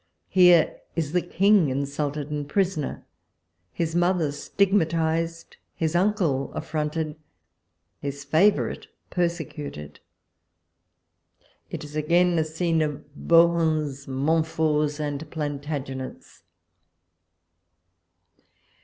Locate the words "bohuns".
13.15-14.07